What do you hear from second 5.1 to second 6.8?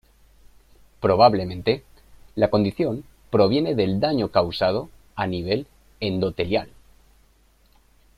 a nivel endotelial.